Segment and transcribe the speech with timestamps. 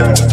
[0.00, 0.29] Yeah.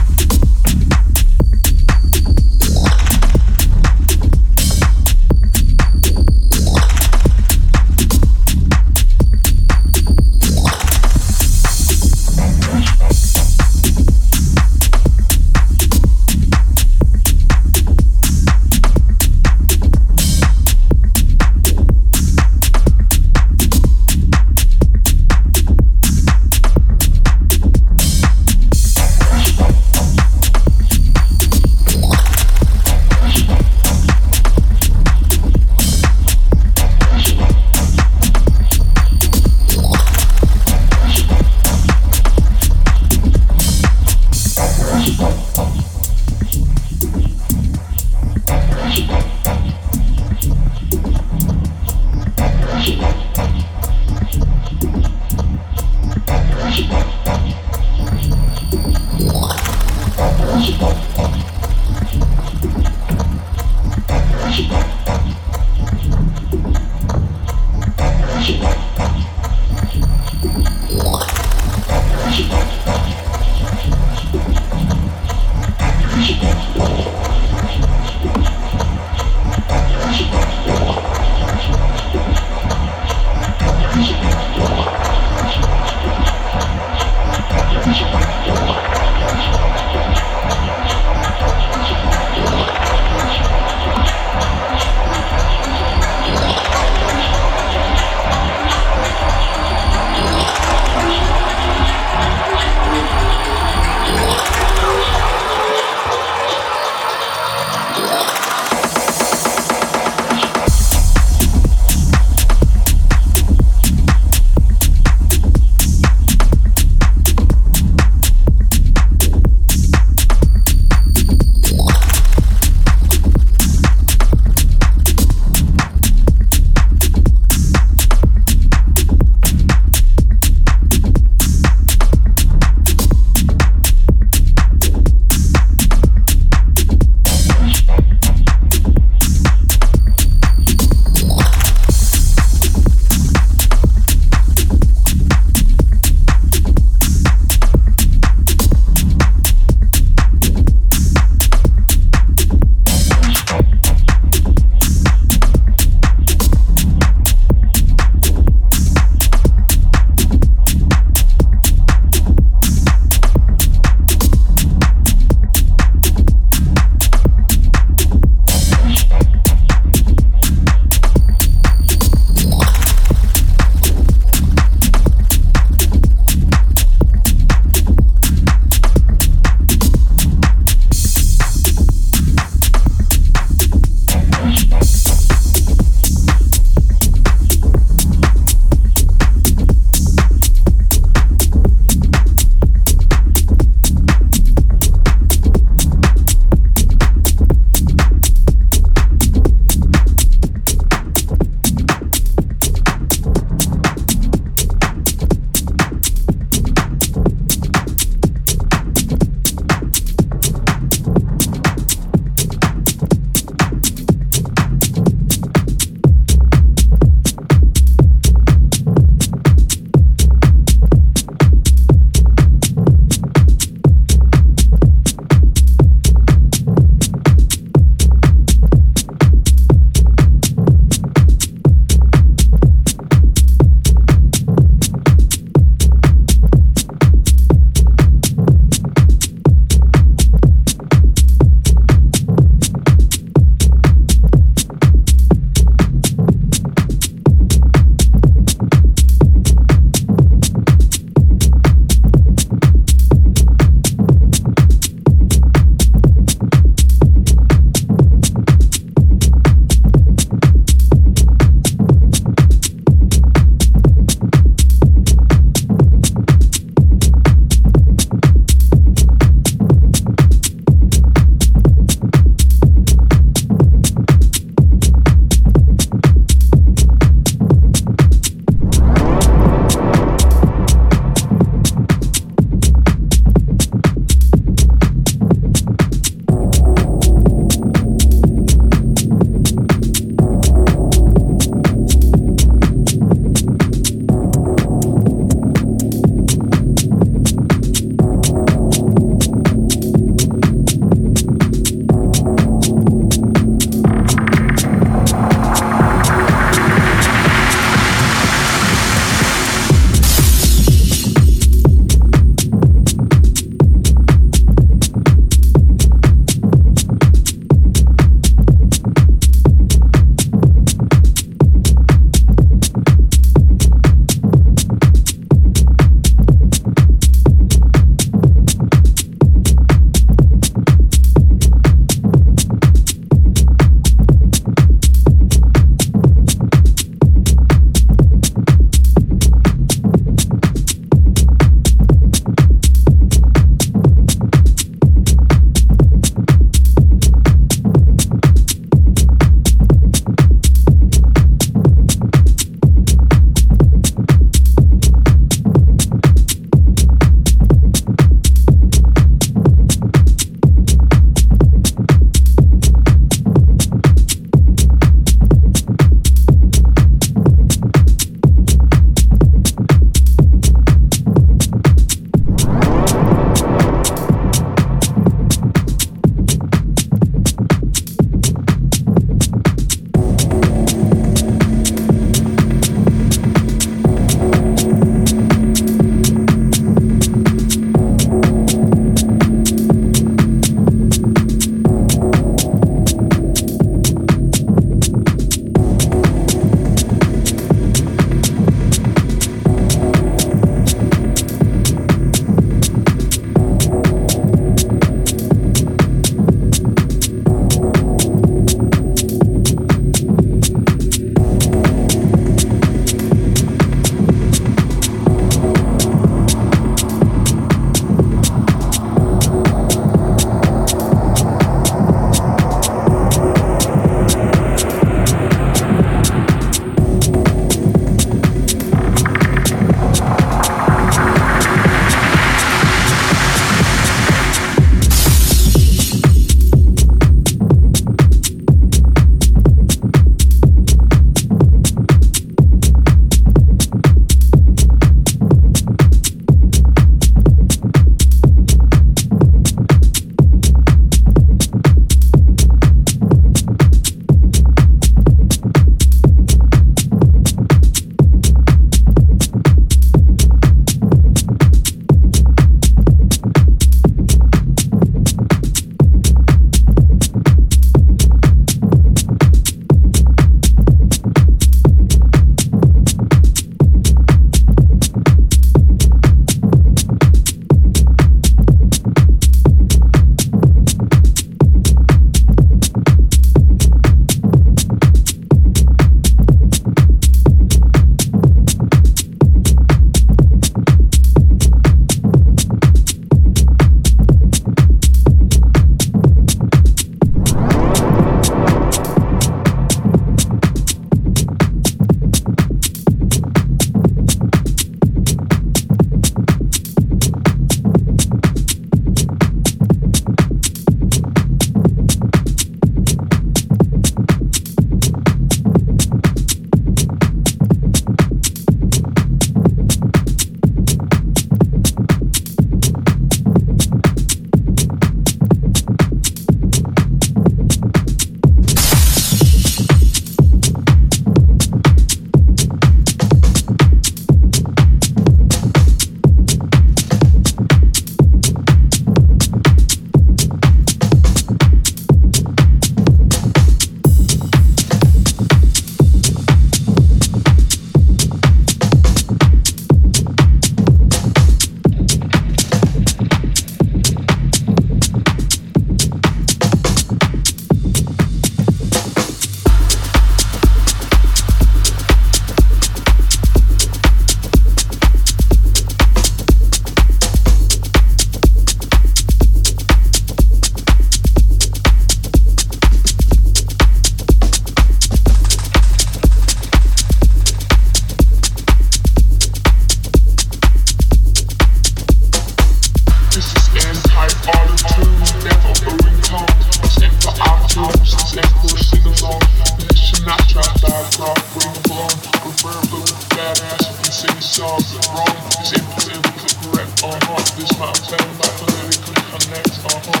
[594.04, 595.16] sing songs that wrong.
[595.40, 596.72] Is it politically correct?
[596.84, 597.22] Uh huh.
[597.36, 599.54] This my plan, not politically connect.
[599.64, 600.00] Uh huh.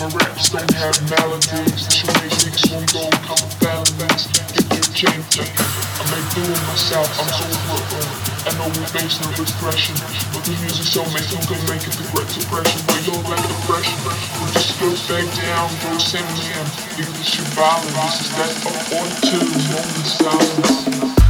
[0.00, 1.86] My raps don't have melodies.
[1.86, 4.28] This one is six, one gold, couple balance.
[4.52, 5.40] Get your change.
[5.40, 7.08] I make do it myself.
[7.16, 8.04] I'm so broken.
[8.42, 9.94] I know we're based on expression,
[10.34, 12.80] but the music so makes you can make it regret depression.
[12.90, 13.96] But you'll like depression.
[14.42, 16.66] We'll just go back down, go send me in.
[16.98, 17.96] Because it's your violence.
[17.96, 21.21] This is that uh, of order to the moment silence.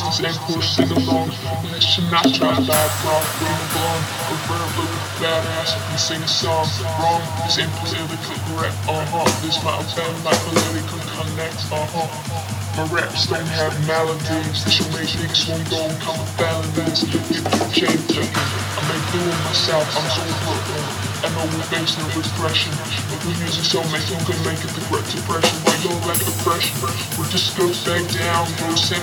[0.00, 1.28] This ain't for sing-along.
[1.72, 4.00] This should not try to bad rock, bring along.
[4.28, 6.66] A rare little badass and sing a song.
[7.00, 9.26] Wrong, this ain't politically correct, uh-huh.
[9.42, 12.47] This might offend like political connect, uh-huh.
[12.78, 17.02] My raps don't have melodies, this should make niggas won't go and come with felonies.
[17.10, 20.86] Get your chain taken, I make do it myself, I'm so Brooklyn.
[20.86, 22.70] Uh, I know we're facing a repression,
[23.10, 25.58] but the music so makes you can make it the great depression.
[25.66, 26.78] Why you're like depression?
[27.18, 29.02] We just go back down, go send.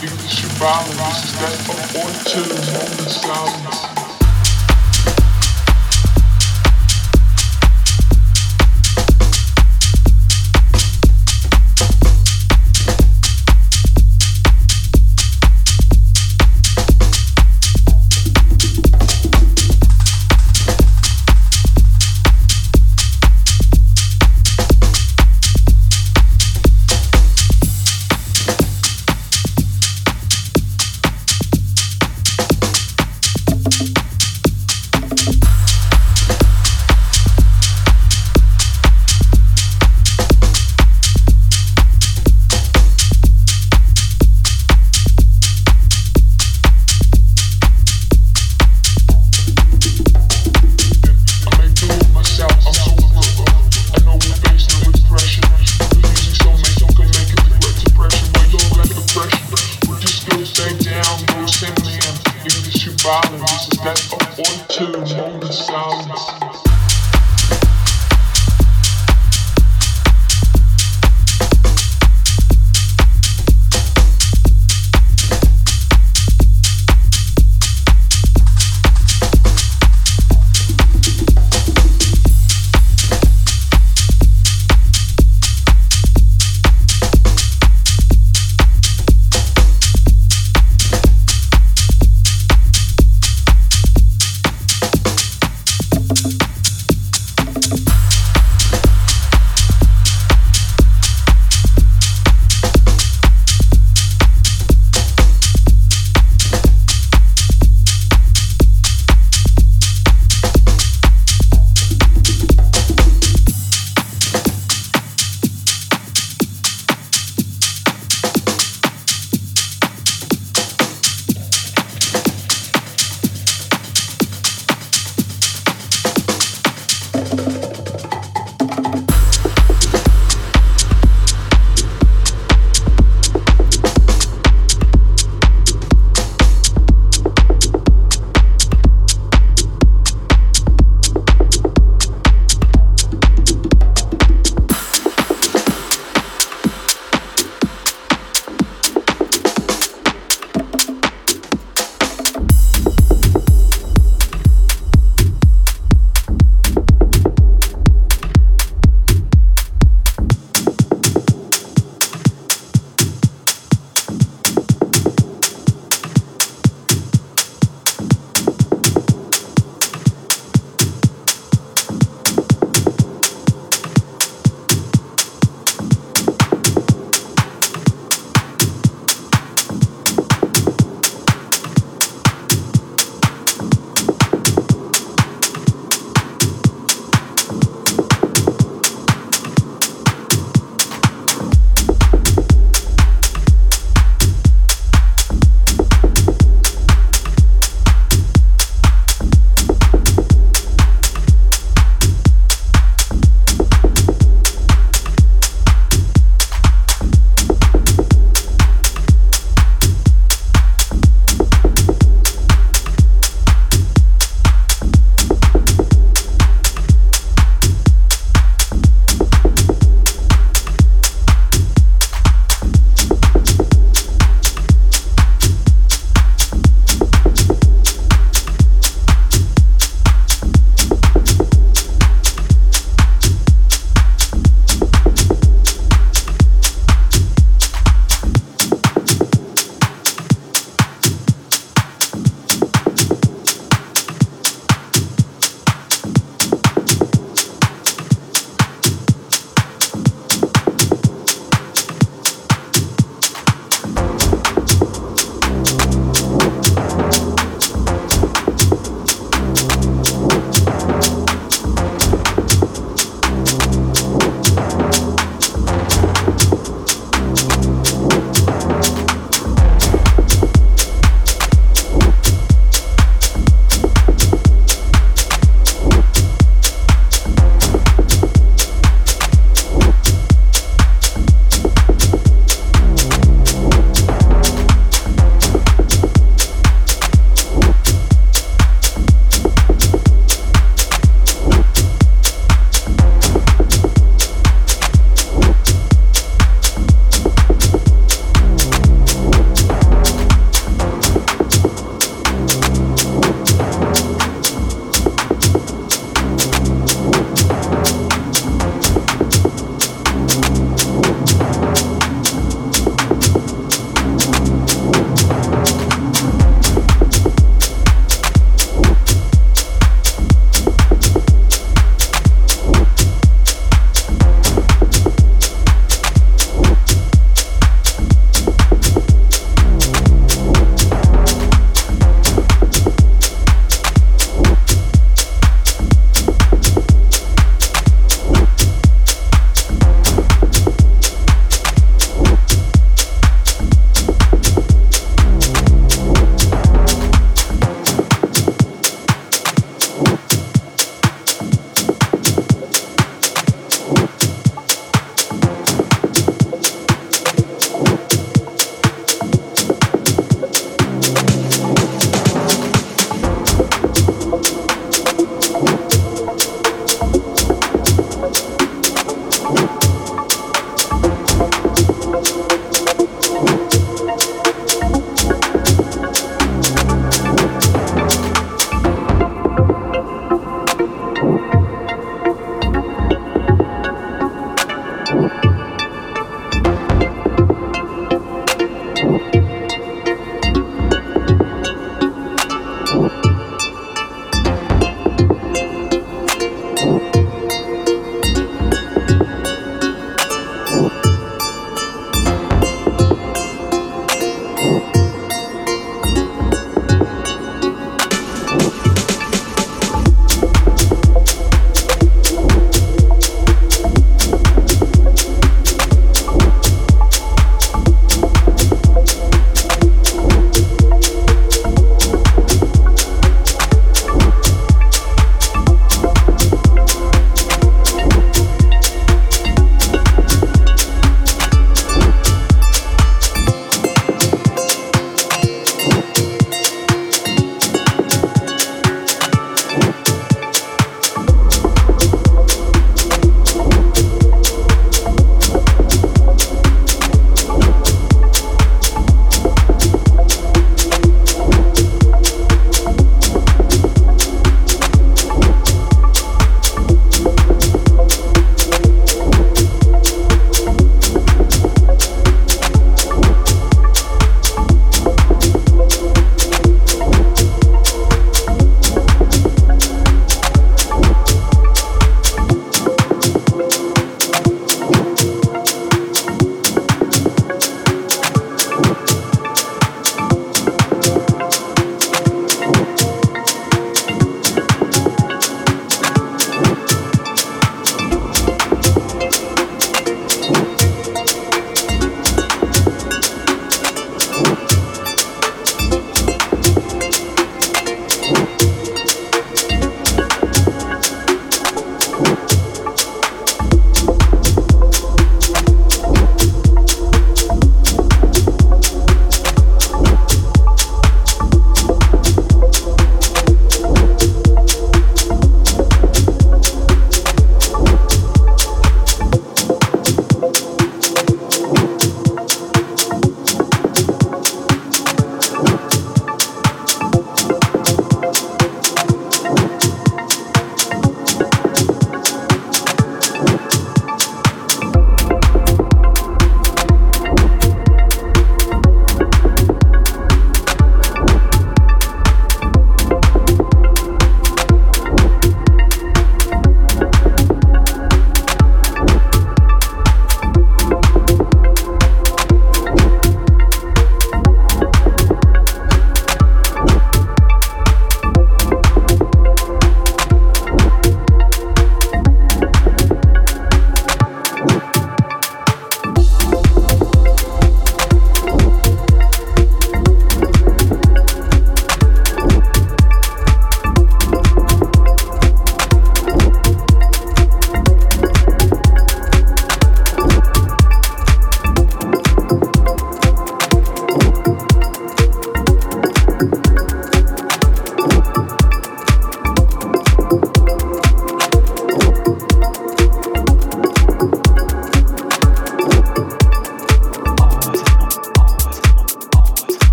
[0.00, 3.93] English you violent, this is that up on two, moment silence.